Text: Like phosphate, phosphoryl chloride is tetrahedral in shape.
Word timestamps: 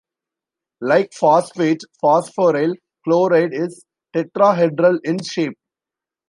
Like 0.79 1.13
phosphate, 1.13 1.81
phosphoryl 2.03 2.73
chloride 3.03 3.53
is 3.53 3.85
tetrahedral 4.15 4.97
in 5.03 5.21
shape. 5.21 5.59